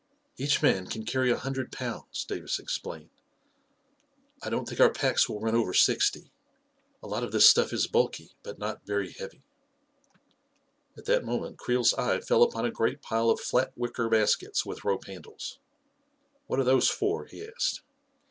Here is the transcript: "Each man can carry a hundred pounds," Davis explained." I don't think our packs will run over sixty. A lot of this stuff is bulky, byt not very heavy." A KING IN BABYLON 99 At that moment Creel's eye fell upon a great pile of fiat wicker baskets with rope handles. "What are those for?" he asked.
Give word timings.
"Each 0.35 0.63
man 0.63 0.87
can 0.87 1.05
carry 1.05 1.29
a 1.29 1.37
hundred 1.37 1.71
pounds," 1.71 2.25
Davis 2.25 2.57
explained." 2.57 3.11
I 4.41 4.49
don't 4.49 4.67
think 4.67 4.81
our 4.81 4.89
packs 4.91 5.29
will 5.29 5.39
run 5.39 5.53
over 5.53 5.75
sixty. 5.75 6.31
A 7.03 7.07
lot 7.07 7.21
of 7.23 7.31
this 7.31 7.47
stuff 7.47 7.71
is 7.71 7.85
bulky, 7.85 8.31
byt 8.41 8.57
not 8.57 8.83
very 8.83 9.11
heavy." 9.11 9.43
A 10.97 11.03
KING 11.03 11.03
IN 11.03 11.03
BABYLON 11.03 11.03
99 11.03 11.03
At 11.03 11.05
that 11.05 11.31
moment 11.31 11.57
Creel's 11.59 11.93
eye 11.93 12.19
fell 12.19 12.41
upon 12.41 12.65
a 12.65 12.71
great 12.71 13.03
pile 13.03 13.29
of 13.29 13.39
fiat 13.39 13.73
wicker 13.75 14.09
baskets 14.09 14.65
with 14.65 14.83
rope 14.83 15.05
handles. 15.05 15.59
"What 16.47 16.59
are 16.59 16.63
those 16.63 16.89
for?" 16.89 17.27
he 17.27 17.45
asked. 17.47 17.81